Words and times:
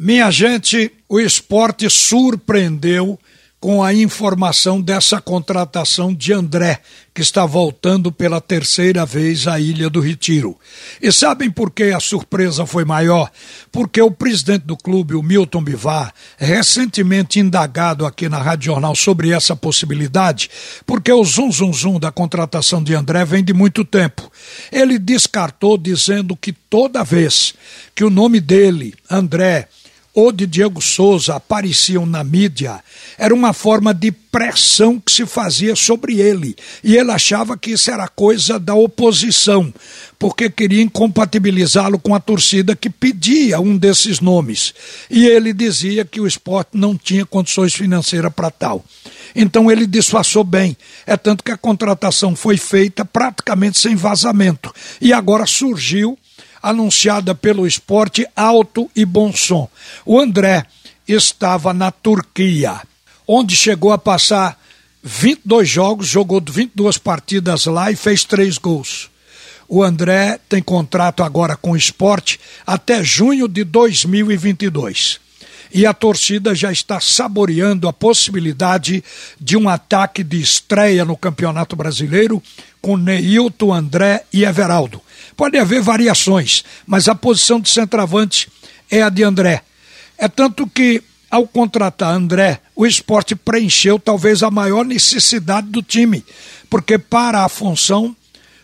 Minha 0.00 0.30
gente, 0.30 0.92
o 1.08 1.18
esporte 1.18 1.90
surpreendeu 1.90 3.18
com 3.58 3.82
a 3.82 3.92
informação 3.92 4.80
dessa 4.80 5.20
contratação 5.20 6.14
de 6.14 6.32
André, 6.32 6.80
que 7.12 7.20
está 7.20 7.44
voltando 7.44 8.12
pela 8.12 8.40
terceira 8.40 9.04
vez 9.04 9.48
à 9.48 9.58
Ilha 9.58 9.90
do 9.90 9.98
Retiro. 9.98 10.56
E 11.02 11.10
sabem 11.10 11.50
por 11.50 11.72
que 11.72 11.90
a 11.90 11.98
surpresa 11.98 12.64
foi 12.64 12.84
maior? 12.84 13.28
Porque 13.72 14.00
o 14.00 14.12
presidente 14.12 14.62
do 14.62 14.76
clube, 14.76 15.16
o 15.16 15.22
Milton 15.22 15.64
Bivar, 15.64 16.14
recentemente 16.36 17.40
indagado 17.40 18.06
aqui 18.06 18.28
na 18.28 18.38
Rádio 18.38 18.66
Jornal 18.66 18.94
sobre 18.94 19.32
essa 19.32 19.56
possibilidade, 19.56 20.48
porque 20.86 21.12
o 21.12 21.24
zum 21.24 21.50
zum 21.50 21.72
zum 21.72 21.98
da 21.98 22.12
contratação 22.12 22.80
de 22.80 22.94
André 22.94 23.24
vem 23.24 23.42
de 23.42 23.52
muito 23.52 23.84
tempo. 23.84 24.30
Ele 24.70 24.96
descartou 24.96 25.76
dizendo 25.76 26.36
que 26.36 26.52
toda 26.52 27.02
vez 27.02 27.52
que 27.96 28.04
o 28.04 28.10
nome 28.10 28.38
dele, 28.40 28.94
André, 29.10 29.66
ou 30.18 30.32
de 30.32 30.48
Diego 30.48 30.82
Souza 30.82 31.36
apareciam 31.36 32.04
na 32.04 32.24
mídia, 32.24 32.82
era 33.16 33.32
uma 33.32 33.52
forma 33.52 33.94
de 33.94 34.10
pressão 34.10 34.98
que 34.98 35.12
se 35.12 35.24
fazia 35.24 35.76
sobre 35.76 36.20
ele. 36.20 36.56
E 36.82 36.96
ele 36.96 37.12
achava 37.12 37.56
que 37.56 37.70
isso 37.70 37.88
era 37.88 38.08
coisa 38.08 38.58
da 38.58 38.74
oposição, 38.74 39.72
porque 40.18 40.50
queria 40.50 40.82
incompatibilizá-lo 40.82 42.00
com 42.00 42.16
a 42.16 42.20
torcida 42.20 42.74
que 42.74 42.90
pedia 42.90 43.60
um 43.60 43.76
desses 43.76 44.18
nomes. 44.18 44.74
E 45.08 45.24
ele 45.24 45.52
dizia 45.52 46.04
que 46.04 46.20
o 46.20 46.26
esporte 46.26 46.70
não 46.72 46.96
tinha 46.98 47.24
condições 47.24 47.72
financeiras 47.72 48.32
para 48.32 48.50
tal. 48.50 48.84
Então 49.36 49.70
ele 49.70 49.86
disfarçou 49.86 50.42
bem. 50.42 50.76
É 51.06 51.16
tanto 51.16 51.44
que 51.44 51.52
a 51.52 51.56
contratação 51.56 52.34
foi 52.34 52.56
feita 52.56 53.04
praticamente 53.04 53.78
sem 53.78 53.94
vazamento. 53.94 54.74
E 55.00 55.12
agora 55.12 55.46
surgiu 55.46 56.18
anunciada 56.62 57.34
pelo 57.34 57.66
esporte 57.66 58.26
alto 58.34 58.90
e 58.94 59.04
bom 59.04 59.32
som. 59.32 59.68
O 60.04 60.18
André 60.18 60.64
estava 61.06 61.72
na 61.72 61.90
Turquia, 61.90 62.80
onde 63.26 63.56
chegou 63.56 63.92
a 63.92 63.98
passar 63.98 64.58
22 65.02 65.68
jogos, 65.68 66.06
jogou 66.08 66.42
22 66.44 66.98
partidas 66.98 67.66
lá 67.66 67.90
e 67.90 67.96
fez 67.96 68.24
três 68.24 68.58
gols. 68.58 69.10
O 69.68 69.82
André 69.82 70.38
tem 70.48 70.62
contrato 70.62 71.22
agora 71.22 71.56
com 71.56 71.72
o 71.72 71.76
esporte 71.76 72.40
até 72.66 73.04
junho 73.04 73.46
de 73.46 73.64
2022 73.64 75.27
e 75.72 75.86
a 75.86 75.92
torcida 75.92 76.54
já 76.54 76.72
está 76.72 77.00
saboreando 77.00 77.88
a 77.88 77.92
possibilidade 77.92 79.02
de 79.40 79.56
um 79.56 79.68
ataque 79.68 80.22
de 80.22 80.40
estreia 80.40 81.04
no 81.04 81.16
Campeonato 81.16 81.76
Brasileiro 81.76 82.42
com 82.80 82.96
Neilton, 82.96 83.72
André 83.72 84.24
e 84.32 84.44
Everaldo. 84.44 85.00
Pode 85.36 85.58
haver 85.58 85.82
variações, 85.82 86.64
mas 86.86 87.08
a 87.08 87.14
posição 87.14 87.60
de 87.60 87.68
centroavante 87.68 88.48
é 88.90 89.02
a 89.02 89.08
de 89.08 89.22
André. 89.22 89.62
É 90.16 90.28
tanto 90.28 90.66
que, 90.66 91.02
ao 91.30 91.46
contratar 91.46 92.14
André, 92.14 92.60
o 92.74 92.86
esporte 92.86 93.36
preencheu 93.36 93.98
talvez 93.98 94.42
a 94.42 94.50
maior 94.50 94.84
necessidade 94.84 95.68
do 95.68 95.82
time, 95.82 96.24
porque 96.70 96.98
para 96.98 97.44
a 97.44 97.48
função 97.48 98.16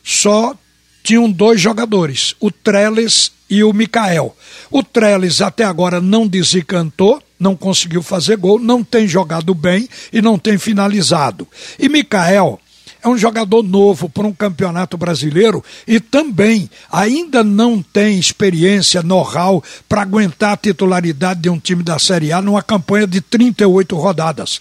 só 0.03 0.57
tinham 1.05 1.31
dois 1.31 1.61
jogadores, 1.61 2.35
o 2.41 2.51
Trellis 2.51 3.31
e 3.49 3.63
o 3.63 3.75
Mikael. 3.75 4.35
O 4.71 4.83
Trellis 4.83 5.43
até 5.43 5.63
agora 5.63 6.01
não 6.01 6.27
desencantou, 6.27 7.23
não 7.39 7.55
conseguiu 7.55 8.03
fazer 8.03 8.39
gol, 8.39 8.59
não 8.59 8.83
tem 8.83 9.07
jogado 9.07 9.55
bem 9.55 9.87
e 10.11 10.23
não 10.23 10.39
tem 10.39 10.57
finalizado. 10.57 11.47
E 11.79 11.91
Mikael 11.91 12.59
é 13.03 13.09
um 13.09 13.19
jogador 13.19 13.63
novo 13.63 14.09
para 14.09 14.27
um 14.27 14.33
campeonato 14.33 14.97
brasileiro 14.97 15.63
e 15.87 16.01
também 16.01 16.71
ainda 16.91 17.45
não 17.45 17.83
tem 17.83 18.19
experiência, 18.19 19.03
know-how 19.03 19.63
para 19.87 20.01
aguentar 20.01 20.55
a 20.55 20.57
titularidade 20.57 21.41
de 21.43 21.51
um 21.51 21.59
time 21.59 21.83
da 21.83 21.99
Série 21.99 22.33
A 22.33 22.41
numa 22.41 22.63
campanha 22.63 23.07
de 23.07 23.21
38 23.21 23.95
rodadas. 23.95 24.59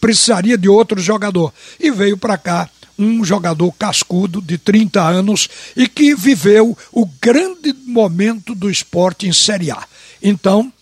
Precisaria 0.00 0.58
de 0.58 0.68
outro 0.68 1.00
jogador 1.00 1.54
e 1.78 1.92
veio 1.92 2.18
para 2.18 2.36
cá 2.36 2.68
um 2.98 3.24
jogador 3.24 3.72
cascudo 3.72 4.40
de 4.40 4.58
30 4.58 5.00
anos 5.02 5.48
e 5.76 5.88
que 5.88 6.14
viveu 6.14 6.76
o 6.92 7.06
grande 7.20 7.72
momento 7.86 8.54
do 8.54 8.70
esporte 8.70 9.26
em 9.26 9.32
Série 9.32 9.70
A. 9.70 9.84
Então, 10.22 10.72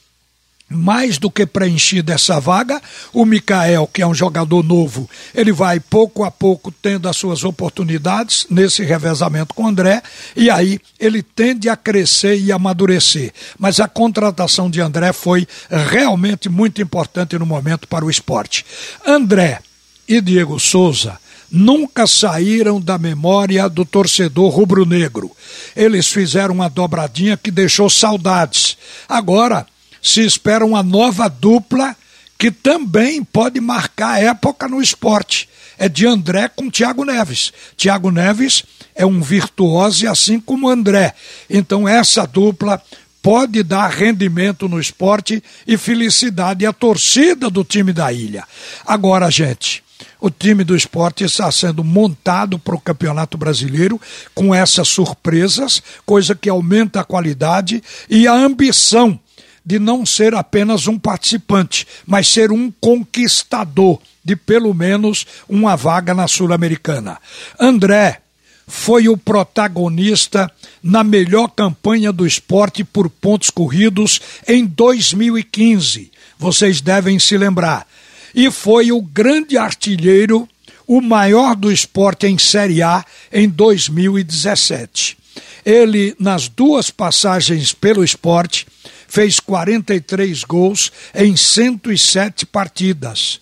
mais 0.72 1.19
do 1.19 1.31
que 1.31 1.47
preenchida 1.47 2.14
essa 2.14 2.41
vaga, 2.41 2.81
o 3.12 3.25
Mikael, 3.25 3.87
que 3.87 4.03
é 4.03 4.06
um 4.06 4.14
jogador 4.14 4.62
novo, 4.64 5.09
ele 5.34 5.53
vai 5.53 5.78
pouco 5.78 6.25
a 6.25 6.31
pouco 6.31 6.72
tendo 6.72 7.09
as 7.09 7.16
suas 7.16 7.44
oportunidades 7.44 8.47
nesse 8.50 8.82
revezamento 8.82 9.54
com 9.54 9.64
o 9.64 9.69
André, 9.69 10.03
e 10.34 10.50
aí 10.50 10.81
ele 10.98 11.22
tende 11.22 11.69
a 11.69 11.76
crescer 11.76 12.38
e 12.38 12.50
amadurecer. 12.50 13.32
Mas 13.58 13.81
a 13.81 13.88
contratação 13.88 14.70
de 14.70 14.81
André 14.81 15.12
foi 15.12 15.47
realmente 15.70 16.48
muito 16.48 16.81
importante 16.81 17.38
no 17.38 17.47
momento 17.47 17.87
para 17.87 18.04
o 18.04 18.10
esporte. 18.10 18.64
André 19.06 19.60
e 20.08 20.20
Diego 20.20 20.58
Souza 20.58 21.19
nunca 21.52 22.06
saíram 22.06 22.80
da 22.80 22.96
memória 22.96 23.68
do 23.68 23.84
torcedor 23.84 24.50
rubro-negro. 24.50 25.30
Eles 25.76 26.06
fizeram 26.06 26.54
uma 26.54 26.70
dobradinha 26.70 27.36
que 27.36 27.50
deixou 27.50 27.90
saudades. 27.90 28.78
Agora, 29.06 29.66
se 30.00 30.24
espera 30.24 30.64
uma 30.64 30.82
nova 30.82 31.28
dupla 31.28 31.94
que 32.38 32.50
também 32.50 33.22
pode 33.22 33.60
marcar 33.60 34.20
época 34.20 34.66
no 34.66 34.80
esporte. 34.80 35.48
É 35.78 35.88
de 35.88 36.06
André 36.06 36.48
com 36.48 36.70
Thiago 36.70 37.04
Neves. 37.04 37.52
Thiago 37.76 38.10
Neves 38.10 38.64
é 38.94 39.04
um 39.04 39.20
virtuoso 39.20 40.08
assim 40.08 40.40
como 40.40 40.69
André. 40.69 41.14
Então 41.48 41.86
essa 41.86 42.26
dupla 42.26 42.82
pode 43.22 43.62
dar 43.62 43.88
rendimento 43.88 44.69
no 44.69 44.80
esporte 44.80 45.42
e 45.66 45.76
felicidade 45.76 46.66
à 46.66 46.72
torcida 46.72 47.48
do 47.48 47.62
time 47.62 47.92
da 47.92 48.12
ilha. 48.12 48.44
Agora, 48.84 49.30
gente, 49.30 49.82
o 50.22 50.31
time 50.31 50.62
do 50.62 50.77
esporte 50.77 51.25
está 51.25 51.50
sendo 51.50 51.83
montado 51.83 52.56
para 52.56 52.77
o 52.77 52.81
Campeonato 52.81 53.37
Brasileiro 53.37 54.00
com 54.33 54.55
essas 54.55 54.87
surpresas, 54.87 55.83
coisa 56.06 56.33
que 56.33 56.49
aumenta 56.49 57.00
a 57.00 57.05
qualidade 57.05 57.83
e 58.09 58.28
a 58.28 58.32
ambição 58.32 59.19
de 59.66 59.81
não 59.81 60.06
ser 60.06 60.32
apenas 60.32 60.87
um 60.87 60.97
participante, 60.97 61.88
mas 62.06 62.28
ser 62.28 62.53
um 62.53 62.72
conquistador 62.81 63.99
de 64.25 64.37
pelo 64.37 64.72
menos 64.72 65.27
uma 65.49 65.75
vaga 65.75 66.15
na 66.15 66.28
Sul-Americana. 66.28 67.19
André 67.59 68.21
foi 68.65 69.09
o 69.09 69.16
protagonista 69.16 70.49
na 70.81 71.03
melhor 71.03 71.49
campanha 71.49 72.12
do 72.12 72.25
esporte 72.25 72.84
por 72.84 73.11
pontos 73.11 73.50
corridos 73.50 74.21
em 74.47 74.65
2015. 74.65 76.12
Vocês 76.38 76.81
devem 76.81 77.19
se 77.19 77.37
lembrar. 77.37 77.88
E 78.34 78.50
foi 78.50 78.93
o 78.93 79.03
grande 79.03 79.56
artilheiro, 79.56 80.48
o 80.87 81.00
maior 81.00 81.54
do 81.54 81.70
esporte 81.70 82.26
em 82.26 82.38
Série 82.38 82.82
A 82.82 83.04
em 83.32 83.48
2017. 83.48 85.16
Ele, 85.65 86.15
nas 86.19 86.48
duas 86.48 86.91
passagens 86.91 87.72
pelo 87.72 88.03
esporte, 88.03 88.66
fez 89.06 89.38
43 89.38 90.43
gols 90.44 90.91
em 91.15 91.37
107 91.37 92.47
partidas. 92.47 93.41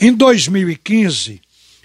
Em 0.00 0.12
2015, 0.12 1.40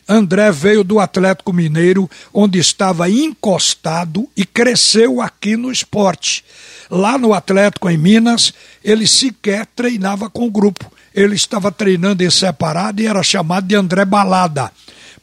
André 0.07 0.51
veio 0.51 0.83
do 0.83 0.99
Atlético 0.99 1.51
Mineiro, 1.51 2.09
onde 2.33 2.59
estava 2.59 3.09
encostado 3.09 4.29
e 4.37 4.45
cresceu 4.45 5.19
aqui 5.19 5.57
no 5.57 5.71
esporte. 5.71 6.45
Lá 6.89 7.17
no 7.17 7.33
Atlético, 7.33 7.89
em 7.89 7.97
Minas, 7.97 8.53
ele 8.83 9.07
sequer 9.07 9.65
treinava 9.75 10.29
com 10.29 10.45
o 10.45 10.51
grupo. 10.51 10.91
Ele 11.13 11.35
estava 11.35 11.71
treinando 11.71 12.23
em 12.23 12.29
separado 12.29 13.01
e 13.01 13.07
era 13.07 13.23
chamado 13.23 13.67
de 13.67 13.75
André 13.75 14.05
Balada, 14.05 14.71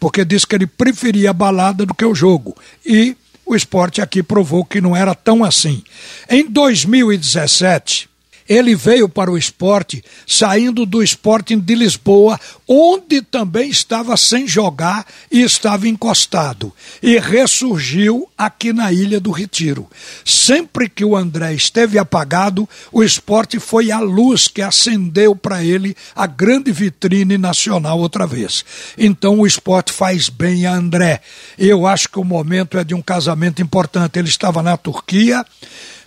porque 0.00 0.24
disse 0.24 0.46
que 0.46 0.56
ele 0.56 0.66
preferia 0.66 1.30
a 1.30 1.34
balada 1.34 1.86
do 1.86 1.94
que 1.94 2.04
o 2.04 2.14
jogo. 2.14 2.56
E 2.84 3.16
o 3.46 3.54
esporte 3.54 4.00
aqui 4.00 4.22
provou 4.22 4.64
que 4.64 4.80
não 4.80 4.96
era 4.96 5.14
tão 5.14 5.44
assim. 5.44 5.82
Em 6.28 6.48
2017, 6.48 8.08
ele 8.48 8.74
veio 8.74 9.08
para 9.08 9.30
o 9.30 9.38
esporte 9.38 10.02
saindo 10.26 10.84
do 10.84 11.02
Sporting 11.02 11.58
de 11.58 11.74
Lisboa, 11.74 12.38
onde 12.66 13.22
também 13.22 13.70
estava 13.70 14.16
sem 14.16 14.46
jogar 14.46 15.06
e 15.30 15.42
estava 15.42 15.88
encostado, 15.88 16.72
e 17.02 17.18
ressurgiu 17.18 18.28
aqui 18.36 18.72
na 18.72 18.92
Ilha 18.92 19.20
do 19.20 19.30
Retiro. 19.30 19.88
Sempre 20.24 20.88
que 20.88 21.04
o 21.04 21.16
André 21.16 21.54
esteve 21.54 21.98
apagado, 21.98 22.68
o 22.90 23.02
esporte 23.02 23.58
foi 23.58 23.90
a 23.90 24.00
luz 24.00 24.48
que 24.48 24.62
acendeu 24.62 25.34
para 25.36 25.64
ele 25.64 25.96
a 26.14 26.26
grande 26.26 26.72
vitrine 26.72 27.36
nacional 27.36 27.98
outra 27.98 28.26
vez. 28.26 28.64
Então 28.96 29.40
o 29.40 29.46
esporte 29.46 29.92
faz 29.92 30.28
bem 30.28 30.66
a 30.66 30.74
André. 30.74 31.20
Eu 31.58 31.86
acho 31.86 32.08
que 32.08 32.18
o 32.18 32.24
momento 32.24 32.78
é 32.78 32.84
de 32.84 32.94
um 32.94 33.02
casamento 33.02 33.62
importante. 33.62 34.18
Ele 34.18 34.28
estava 34.28 34.62
na 34.62 34.76
Turquia 34.76 35.44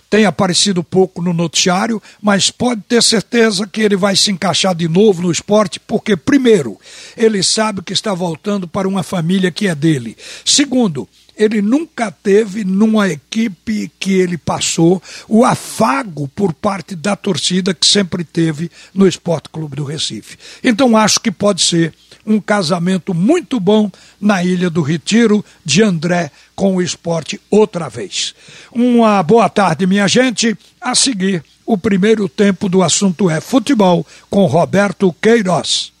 tem 0.08 0.24
aparecido 0.24 0.84
pouco 0.84 1.20
no 1.20 1.32
noticiário, 1.32 2.02
mas 2.22 2.50
pode 2.50 2.82
ter 2.82 3.02
certeza 3.02 3.66
que 3.66 3.80
ele 3.80 3.96
vai 3.96 4.14
se 4.14 4.30
encaixar 4.30 4.74
de 4.74 4.88
novo 4.88 5.22
no 5.22 5.30
esporte, 5.30 5.80
porque, 5.80 6.16
primeiro, 6.16 6.78
ele 7.16 7.42
sabe 7.42 7.82
que 7.82 7.92
está 7.92 8.14
voltando 8.14 8.68
para 8.68 8.88
uma 8.88 9.02
família 9.02 9.50
que 9.50 9.66
é 9.66 9.74
dele. 9.74 10.16
Segundo, 10.44 11.08
ele 11.36 11.60
nunca 11.60 12.10
teve 12.10 12.64
numa 12.64 13.08
equipe 13.08 13.90
que 14.00 14.14
ele 14.14 14.38
passou 14.38 15.02
o 15.28 15.44
afago 15.44 16.26
por 16.28 16.52
parte 16.54 16.96
da 16.96 17.14
torcida 17.14 17.74
que 17.74 17.86
sempre 17.86 18.24
teve 18.24 18.70
no 18.94 19.06
Esporte 19.06 19.48
Clube 19.50 19.76
do 19.76 19.84
Recife. 19.84 20.38
Então 20.64 20.96
acho 20.96 21.20
que 21.20 21.30
pode 21.30 21.62
ser 21.62 21.92
um 22.26 22.40
casamento 22.40 23.14
muito 23.14 23.60
bom 23.60 23.90
na 24.20 24.42
Ilha 24.42 24.68
do 24.68 24.82
Retiro 24.82 25.44
de 25.64 25.82
André 25.82 26.30
com 26.56 26.74
o 26.74 26.82
esporte 26.82 27.40
outra 27.50 27.88
vez. 27.88 28.34
Uma 28.72 29.22
boa 29.22 29.48
tarde, 29.48 29.86
minha 29.86 30.08
gente. 30.08 30.56
A 30.80 30.94
seguir, 30.94 31.44
o 31.64 31.78
primeiro 31.78 32.28
tempo 32.28 32.68
do 32.68 32.82
assunto 32.82 33.30
é 33.30 33.40
futebol 33.40 34.04
com 34.28 34.46
Roberto 34.46 35.14
Queiroz. 35.20 35.95